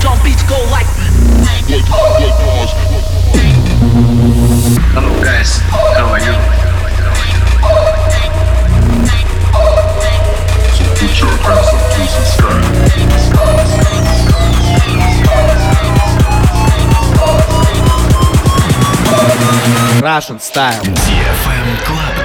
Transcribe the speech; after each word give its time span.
Drum 0.00 0.22
beats 0.22 0.42
go 0.44 0.62
like. 0.70 0.99
Russian 20.00 20.40
style. 20.40 20.82
DFM 20.82 21.84
Club 21.84 22.19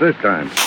this 0.00 0.16
time. 0.16 0.59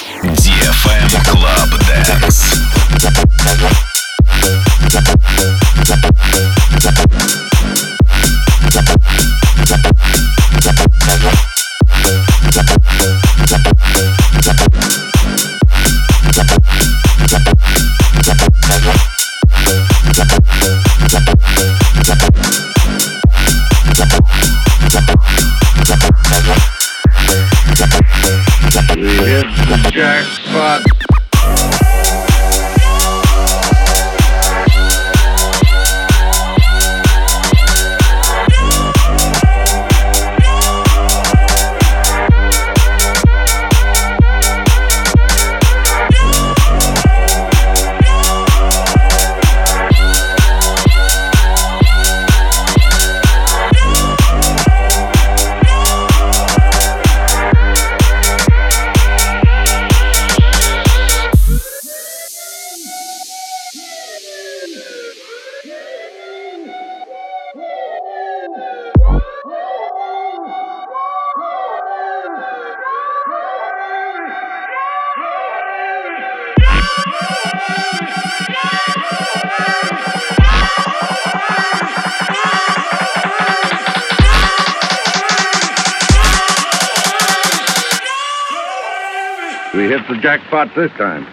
This 90.76 90.92
time. 90.94 91.33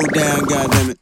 down, 0.00 0.40
goddammit. 0.46 0.93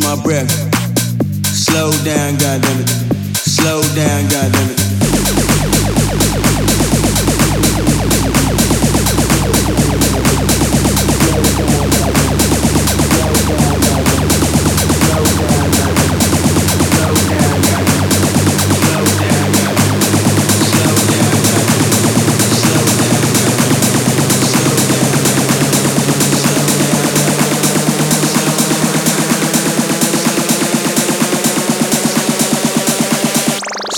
my 0.00 0.16
breath. 0.22 0.50
Slow 1.46 1.90
down, 2.04 2.34
goddammit. 2.36 2.88
Slow 3.36 3.80
down, 3.94 4.24
goddammit. 4.28 4.75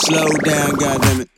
slow 0.08 0.32
down, 0.40 0.72
goddammit. 0.80 1.38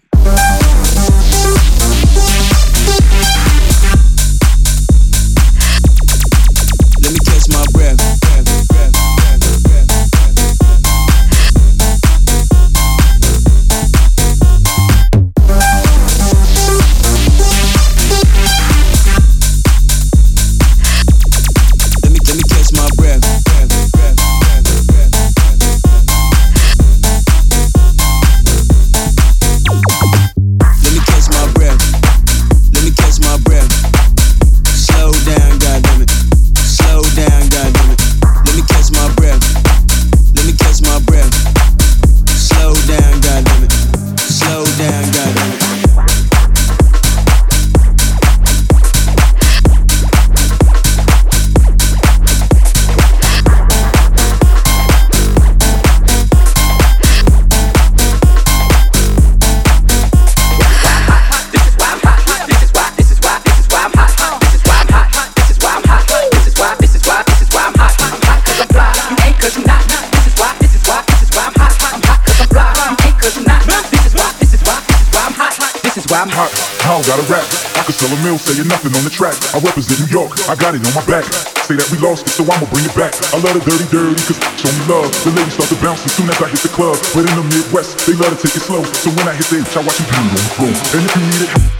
saying 78.40 78.66
nothing 78.66 78.96
on 78.96 79.04
the 79.04 79.12
track. 79.12 79.36
I 79.52 79.60
represent 79.60 80.00
New 80.00 80.10
York, 80.10 80.32
I 80.48 80.56
got 80.56 80.72
it 80.72 80.80
on 80.80 80.94
my 80.96 81.04
back. 81.04 81.28
Say 81.68 81.76
that 81.76 81.86
we 81.92 82.00
lost 82.00 82.26
it, 82.26 82.32
so 82.34 82.42
I'ma 82.48 82.66
bring 82.72 82.82
it 82.82 82.96
back. 82.96 83.12
I 83.30 83.38
love 83.38 83.54
the 83.54 83.62
dirty, 83.62 83.86
dirty, 83.92 84.16
cause 84.26 84.40
show 84.58 84.72
me 84.72 84.82
love. 84.90 85.12
The 85.22 85.30
ladies 85.36 85.54
start 85.54 85.68
to 85.70 85.78
bounce 85.78 86.02
as 86.02 86.12
soon 86.16 86.26
as 86.26 86.40
I 86.40 86.48
hit 86.48 86.64
the 86.64 86.72
club. 86.72 86.98
But 87.14 87.28
in 87.28 87.34
the 87.36 87.46
Midwest, 87.46 88.02
they 88.08 88.16
love 88.16 88.32
to 88.34 88.40
take 88.40 88.56
it 88.56 88.64
slow. 88.64 88.82
So 88.82 89.12
when 89.14 89.28
I 89.28 89.36
hit 89.36 89.46
the 89.52 89.62
H, 89.62 89.76
I 89.76 89.84
watch 89.84 90.00
you 90.00 90.06
do 90.08 90.16
it 90.16 90.24
on 90.24 90.34
the 90.34 90.52
floor. 90.56 90.74
And 90.96 91.00
if 91.06 91.12
you 91.14 91.22
need 91.30 91.42
it, 91.46 91.79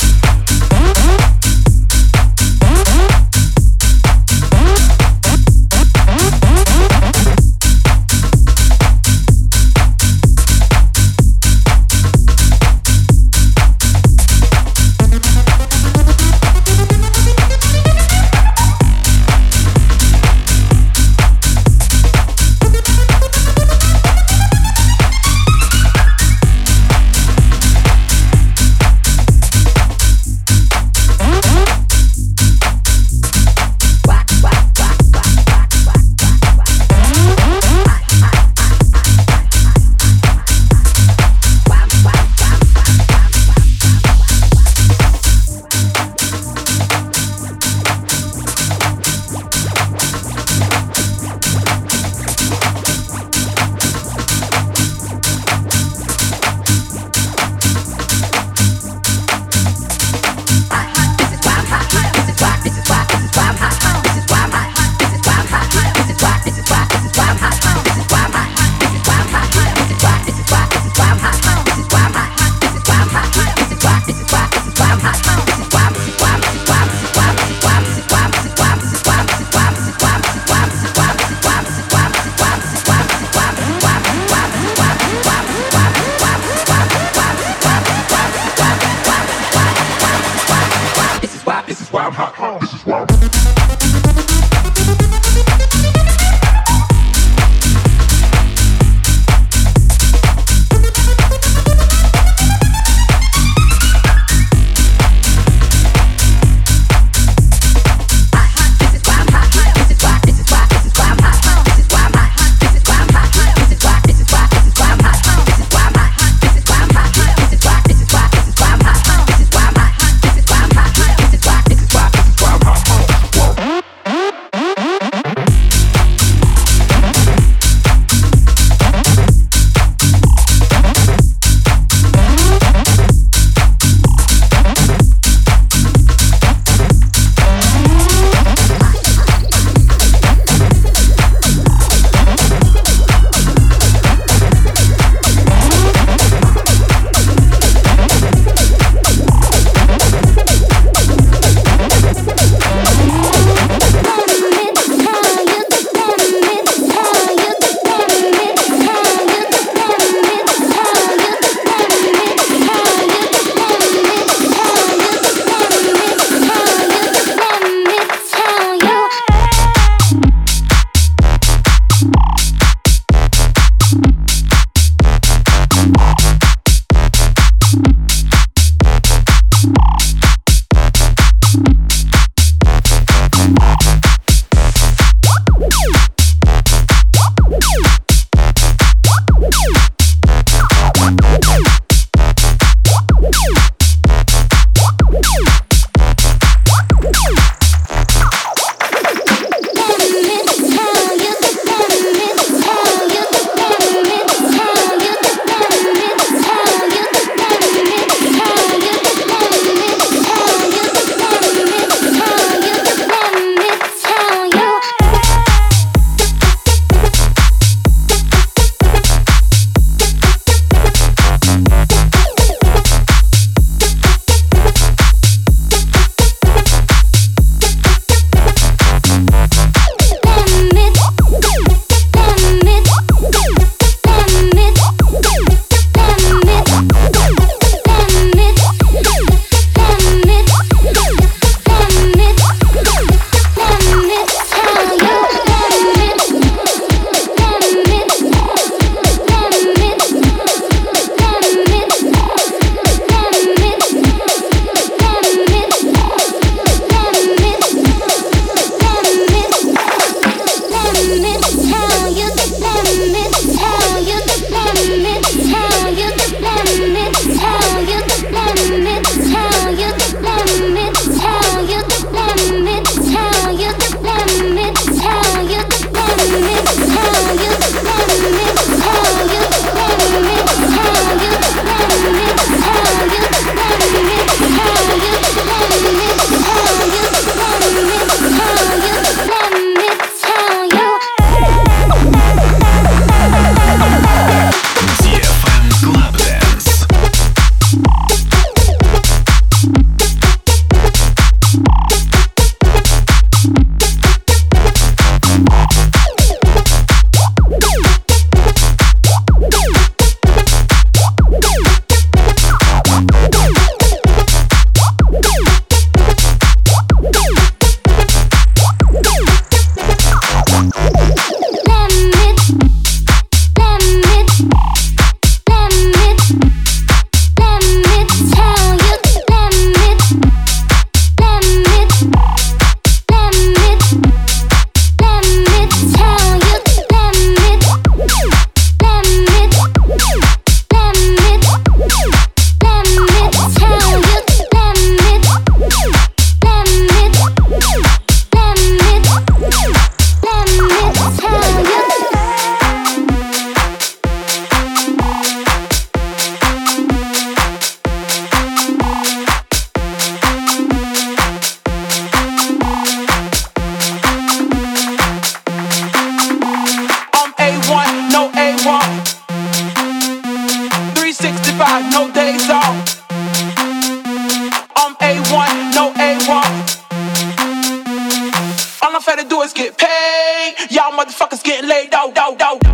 way, 381.81 381.89
no, 381.91 382.13
no, 382.13 382.35
no. 382.35 382.70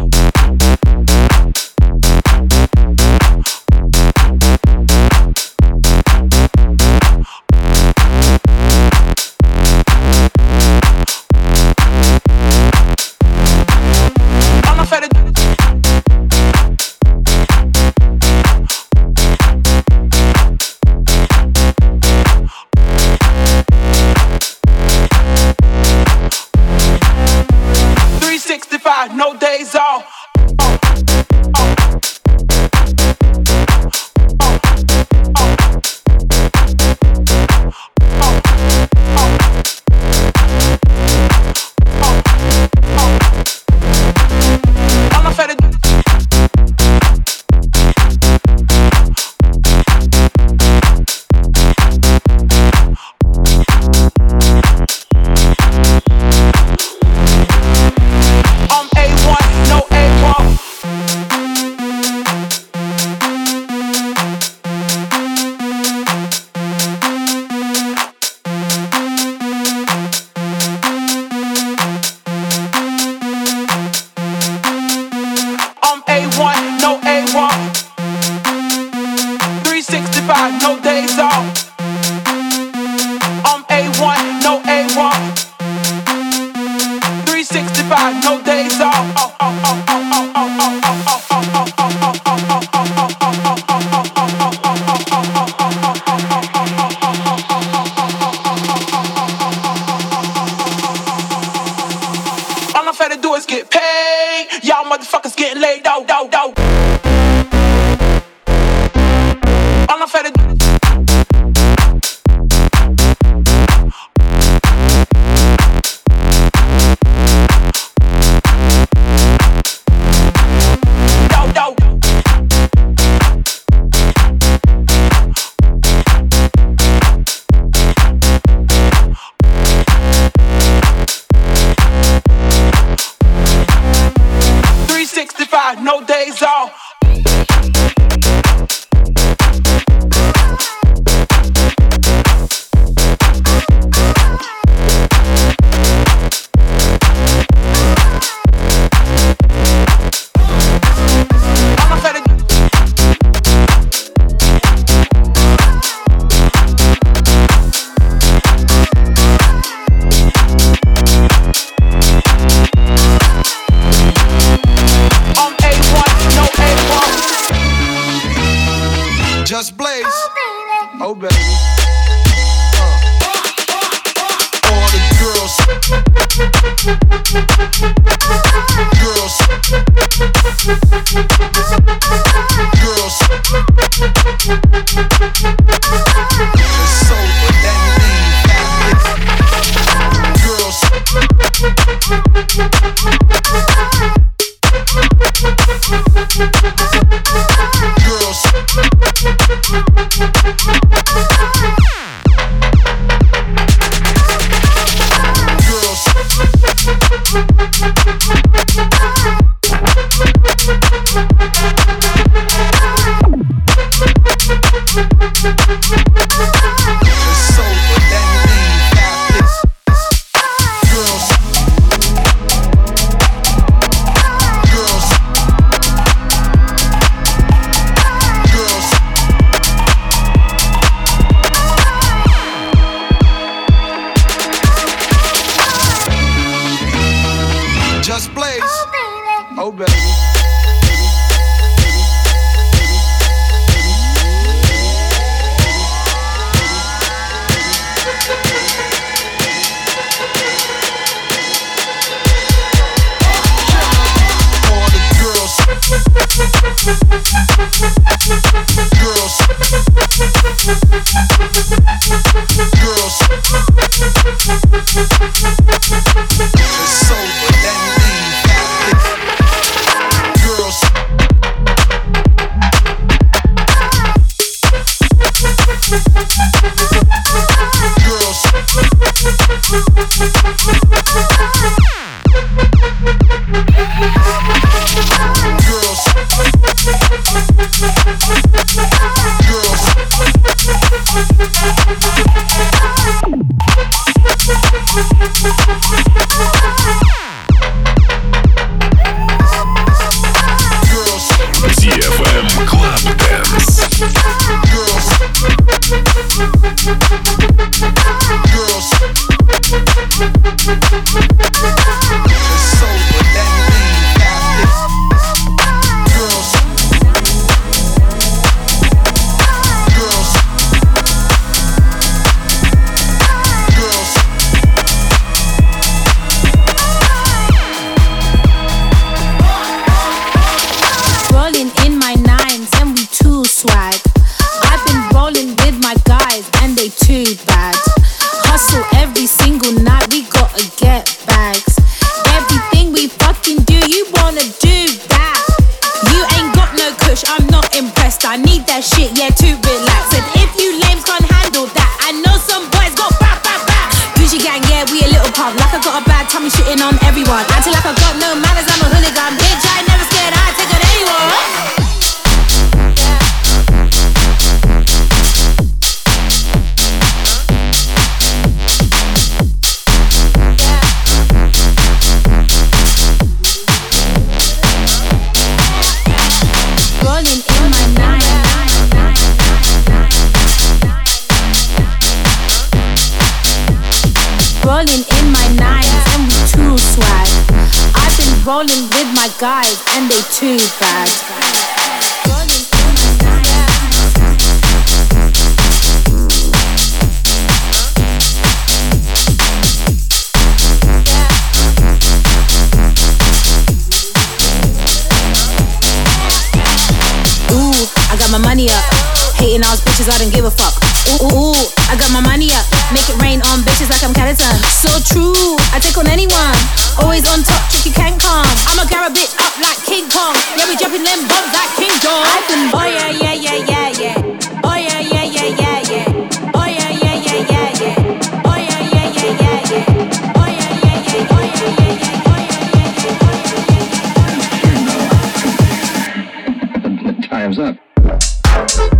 Time's 437.47 437.61
up. 437.61 438.96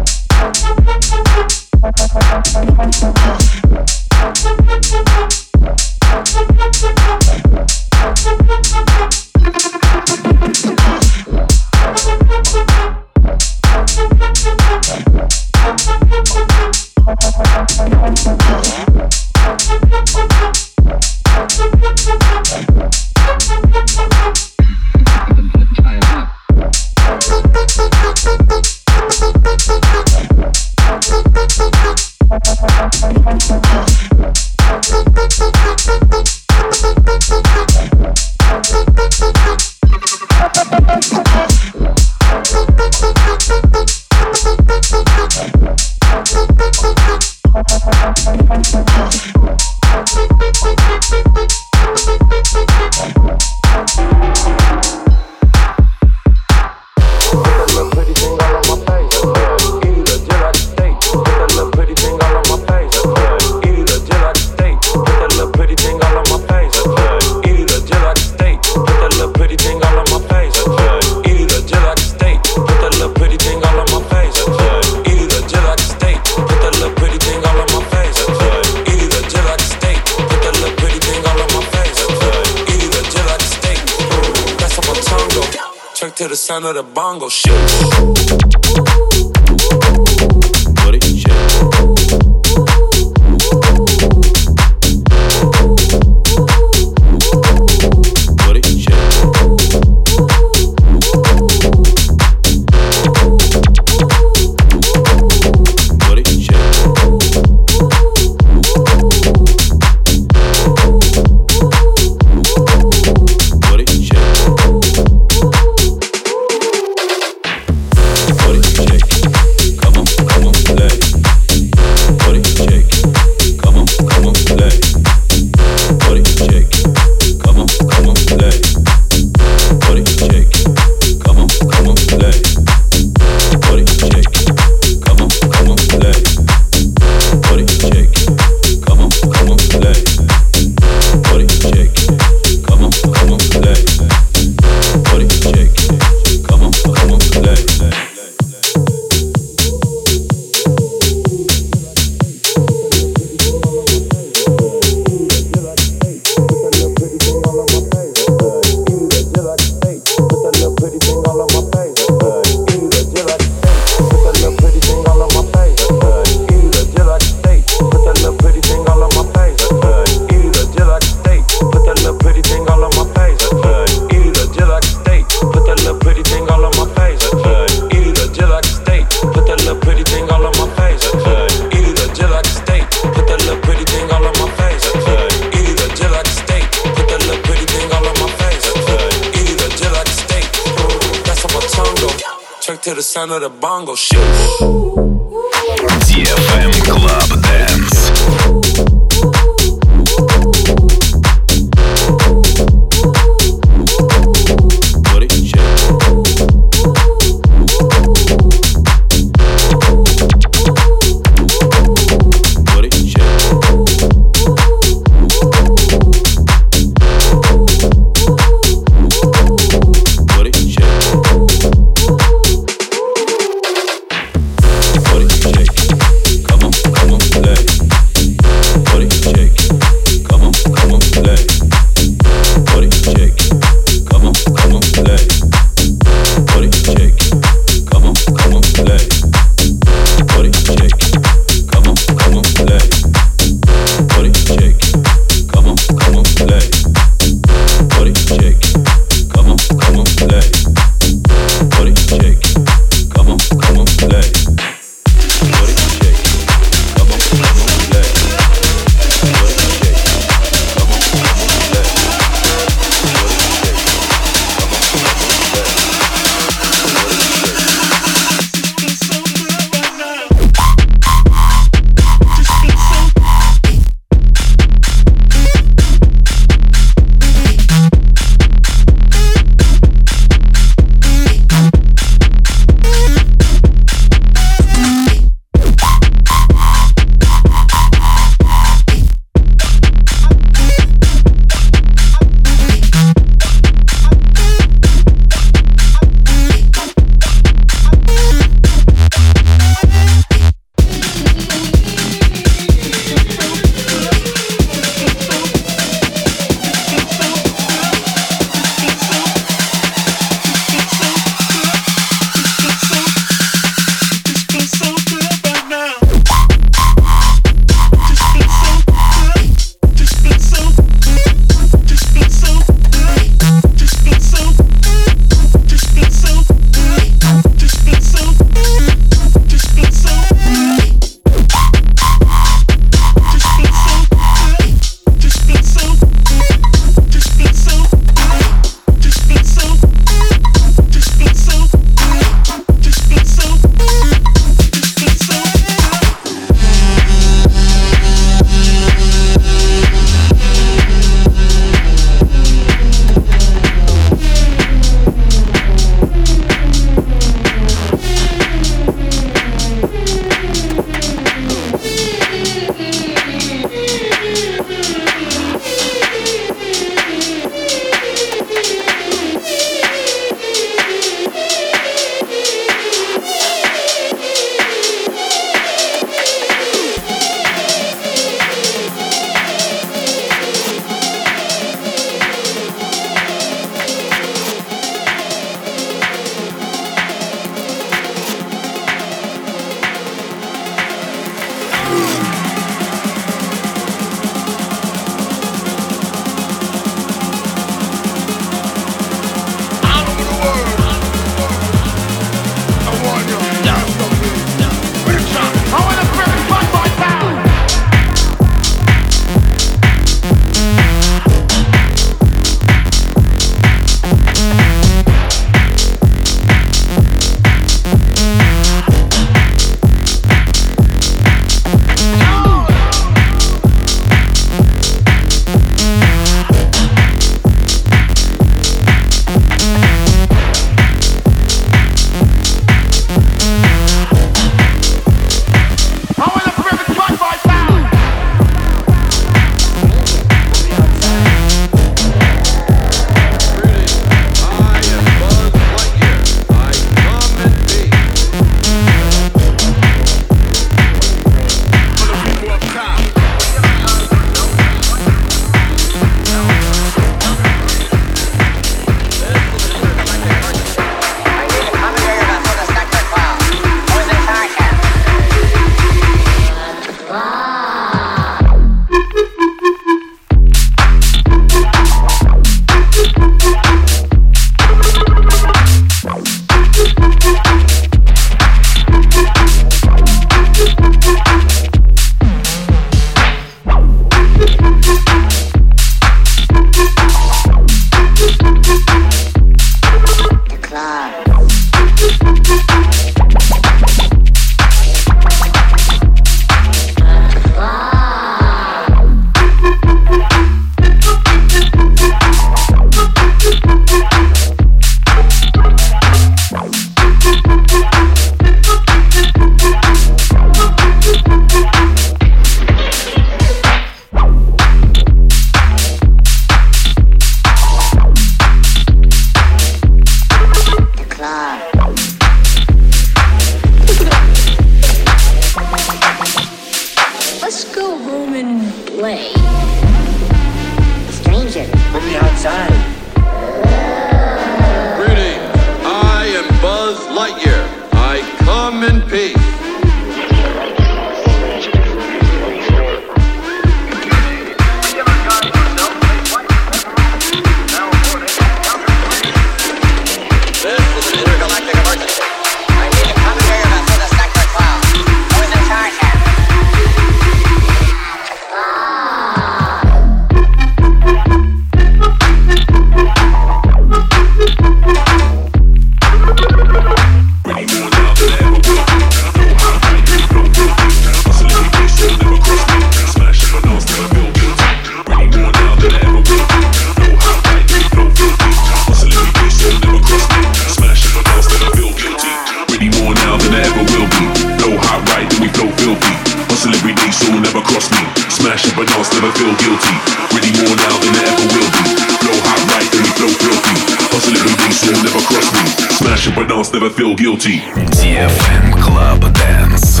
every 586.88 587.04
day, 587.04 587.10
so 587.10 587.32
never 587.32 587.60
cross 587.60 587.90
me. 587.90 588.00
Smash 588.30 588.64
up 588.66 588.78
a 588.78 588.84
dance, 588.86 589.12
never 589.12 589.32
feel 589.32 589.52
guilty. 589.56 589.94
Really 590.32 590.52
more 590.56 590.76
now 590.76 590.96
than 591.04 591.14
I 591.16 591.24
ever 591.28 591.46
will 591.52 591.68
be. 591.68 591.84
Blow 592.22 592.38
hot 592.48 592.60
right, 592.72 592.88
then 592.92 593.02
we 593.04 593.10
blow 593.16 593.28
filthy. 593.28 593.76
Hustle 594.08 594.36
every 594.36 594.56
day, 594.56 594.72
so 594.72 594.92
never 595.04 595.20
cross 595.28 595.48
me. 595.52 595.64
Smash 595.92 596.28
up 596.28 596.36
a 596.38 596.48
dance, 596.48 596.72
never 596.72 596.90
feel 596.90 597.14
guilty. 597.14 597.58
DFM 598.00 598.72
Club 598.80 599.20
dance, 599.34 600.00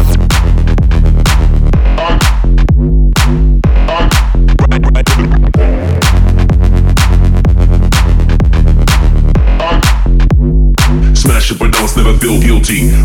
never 11.98 12.16
feel 12.18 12.40
guilty. 12.40 12.97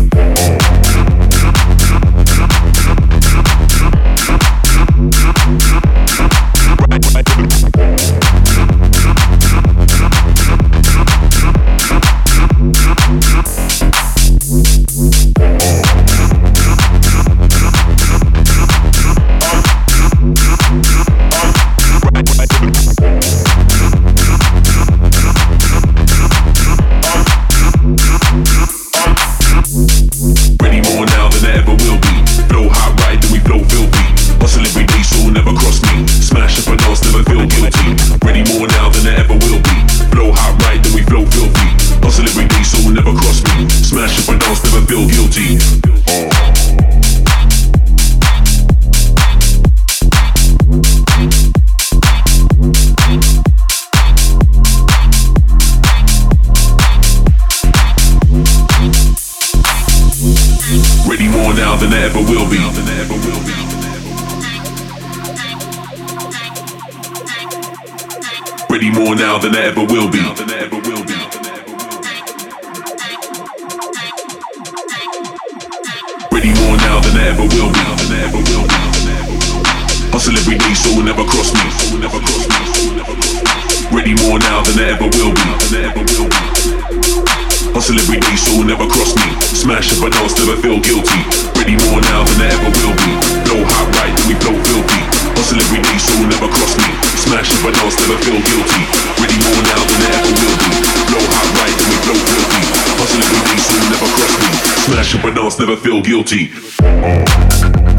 celebrity, 87.98 88.36
so 88.36 88.58
will 88.58 88.66
never 88.66 88.86
cross 88.86 89.14
me. 89.14 89.28
Smash 89.40 89.94
up 89.94 90.02
I 90.02 90.10
don't, 90.10 90.28
still 90.28 90.50
I 90.50 90.56
feel 90.58 90.80
guilty. 90.82 91.20
Ready 91.54 91.78
more 91.86 92.02
now 92.10 92.26
than 92.26 92.42
I 92.42 92.48
ever 92.50 92.70
will 92.74 92.94
be. 92.98 93.12
No 93.46 93.62
hot 93.70 93.86
right, 93.94 94.10
then 94.10 94.26
we 94.26 94.34
blow 94.42 94.56
filthy. 94.66 95.02
On 95.38 95.60
every 95.60 95.78
day, 95.78 95.98
so 96.02 96.18
will 96.18 96.30
never 96.30 96.50
cross 96.50 96.74
me. 96.74 96.90
Smash 97.14 97.54
up 97.54 97.62
I 97.62 97.70
don't, 97.70 97.92
still 97.94 98.10
I 98.10 98.18
feel 98.26 98.40
guilty. 98.42 98.82
Ready 99.22 99.38
more 99.46 99.62
now 99.62 99.82
than 99.86 100.00
I 100.02 100.10
ever 100.18 100.32
will 100.34 100.56
be. 100.58 100.70
No 101.06 101.20
hot 101.22 101.48
right, 101.54 101.74
then 101.78 101.86
we 101.86 101.98
blow 102.02 102.18
filthy. 102.18 102.62
On 102.98 103.06
every 103.14 103.40
day, 103.46 103.58
so 103.62 103.74
will 103.78 103.90
never 103.94 104.10
cross 104.10 104.34
me. 104.42 104.50
Smash 104.90 105.14
up 105.14 105.24
I 105.24 105.30
don't, 105.30 105.54
never 105.62 105.76
feel 105.78 106.00
guilty. 106.02 107.93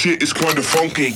Shit 0.00 0.22
is 0.22 0.32
kinda 0.32 0.62
funky. 0.62 1.14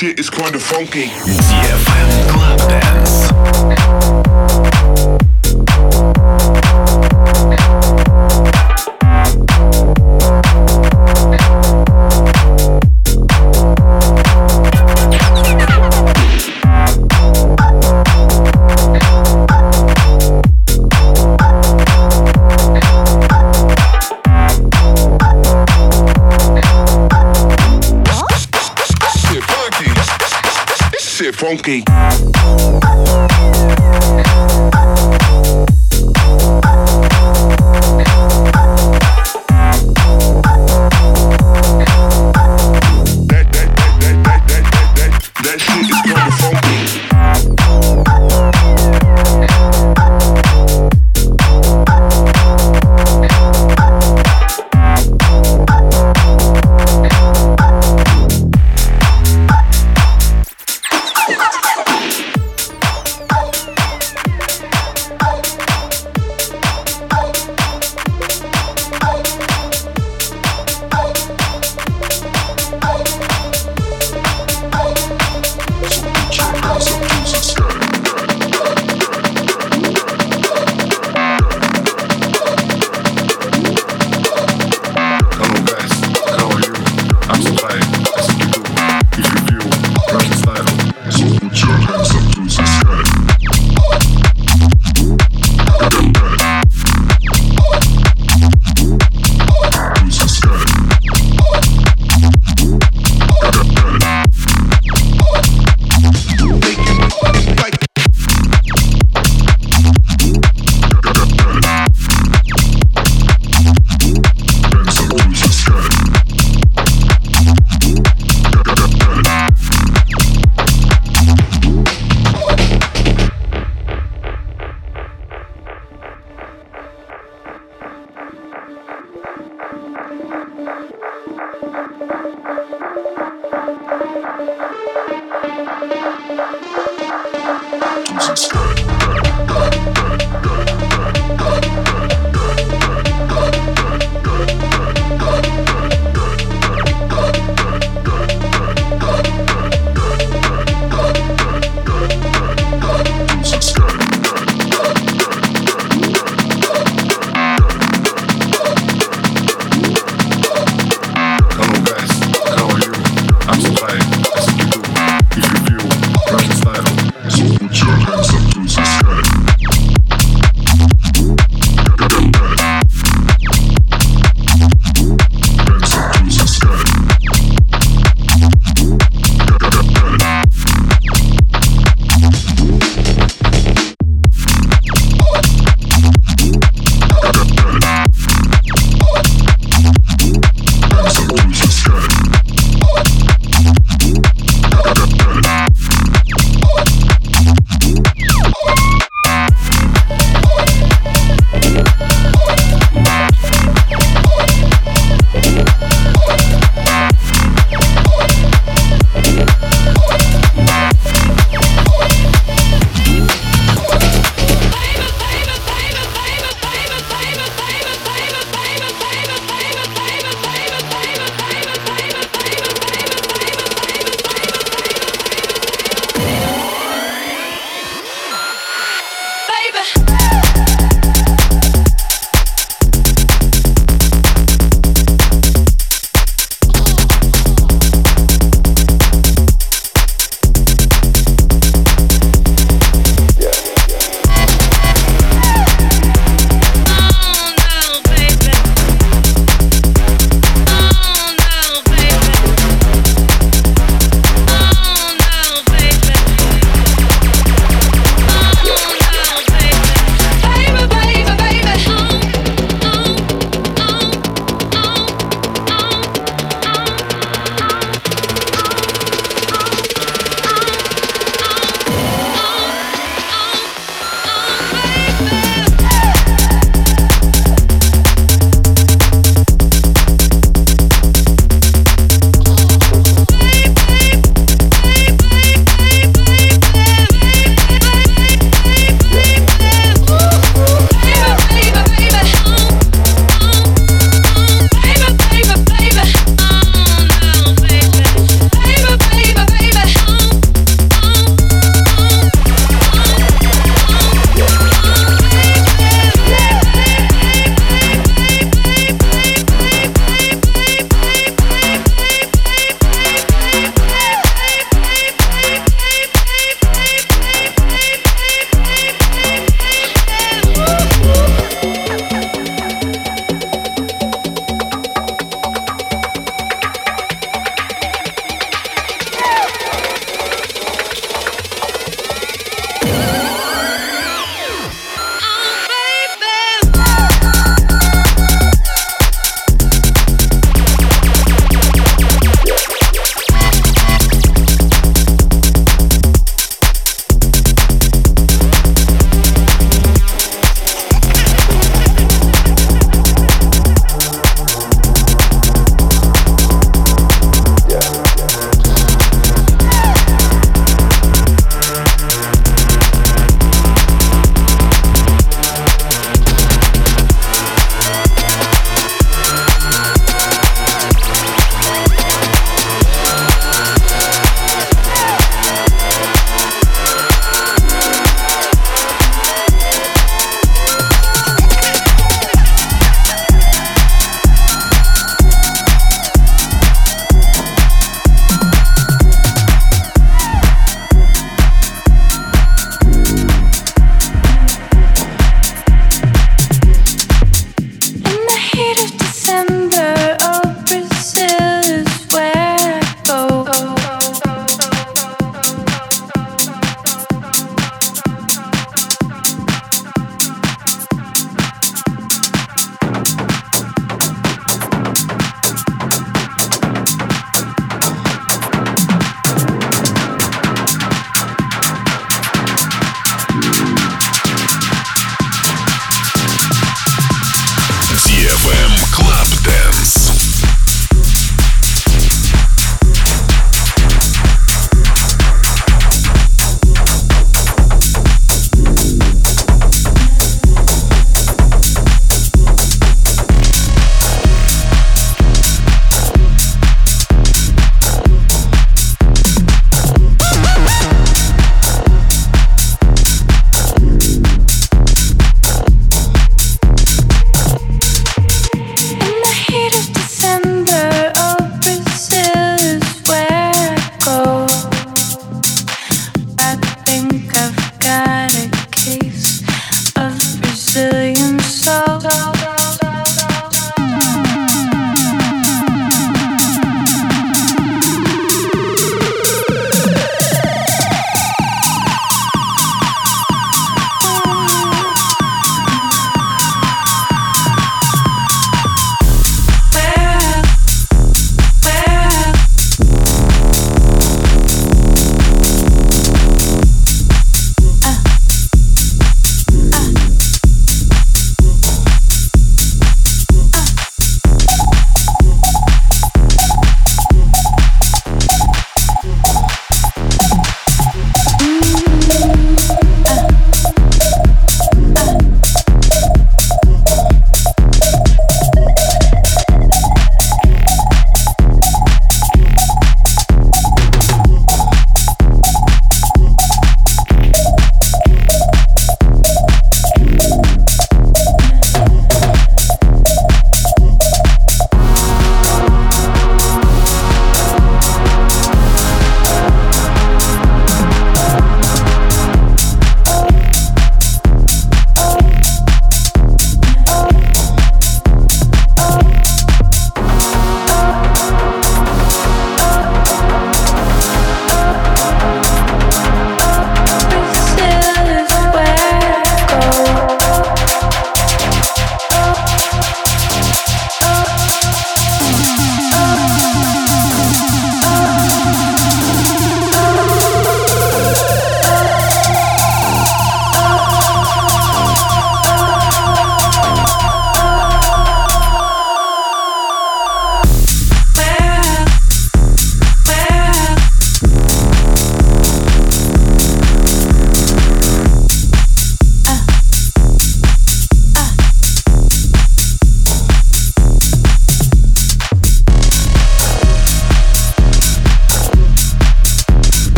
Shit 0.00 0.18
is 0.18 0.30
kinda 0.30 0.58
funky. 0.58 2.29